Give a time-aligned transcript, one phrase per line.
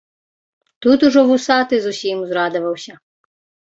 [0.85, 2.93] Тут ужо вусаты зусім узрадаваўся.